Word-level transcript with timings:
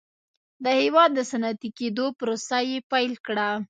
د 0.63 0.65
هېواد 0.81 1.09
د 1.15 1.19
صنعتي 1.31 1.69
کېدو 1.79 2.05
پروسه 2.19 2.57
یې 2.69 2.77
پیل 2.91 3.13
کړه. 3.25 3.49